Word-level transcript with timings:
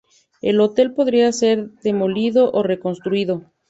El 0.41 0.61
hotel 0.61 0.95
podría 0.95 1.31
ser 1.31 1.69
demolido 1.83 2.49
o 2.53 2.63
reconstruido. 2.63 3.51